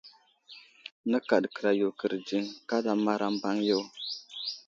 Nəkaɗ 1.09 1.43
kəra 1.55 1.71
yo 1.79 1.89
kərdziŋ 1.99 2.45
,kaɗamar 2.69 3.21
a 3.25 3.27
mbaŋ 3.35 3.57
yo. 3.69 3.79